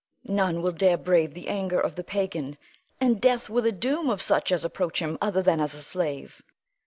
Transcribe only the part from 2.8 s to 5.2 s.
and death were the doom of such as approach him